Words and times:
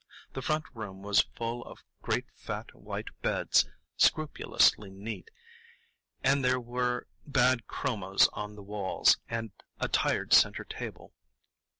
The 0.33 0.41
front 0.41 0.65
room 0.73 1.03
was 1.03 1.27
full 1.35 1.63
of 1.63 1.83
great 2.01 2.25
fat 2.33 2.73
white 2.73 3.09
beds, 3.21 3.69
scrupulously 3.97 4.89
neat; 4.89 5.29
and 6.23 6.43
there 6.43 6.59
were 6.59 7.05
bad 7.27 7.67
chromos 7.67 8.27
on 8.33 8.55
the 8.55 8.63
walls, 8.63 9.19
and 9.29 9.51
a 9.79 9.87
tired 9.87 10.33
centre 10.33 10.63
table. 10.65 11.13